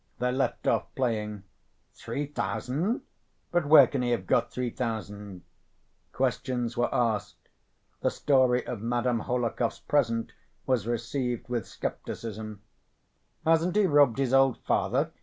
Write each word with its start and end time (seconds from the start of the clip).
They 0.17 0.31
left 0.31 0.65
off 0.65 0.95
playing. 0.95 1.43
"Three 1.93 2.25
thousand? 2.25 3.01
But 3.51 3.67
where 3.67 3.85
can 3.85 4.01
he 4.01 4.09
have 4.09 4.25
got 4.25 4.51
three 4.51 4.71
thousand?" 4.71 5.43
Questions 6.11 6.75
were 6.75 6.89
asked. 6.91 7.49
The 8.01 8.09
story 8.09 8.65
of 8.65 8.81
Madame 8.81 9.19
Hohlakov's 9.19 9.81
present 9.81 10.31
was 10.65 10.87
received 10.87 11.49
with 11.49 11.67
skepticism. 11.67 12.63
"Hasn't 13.45 13.75
he 13.75 13.85
robbed 13.85 14.17
his 14.17 14.33
old 14.33 14.57
father? 14.63 15.11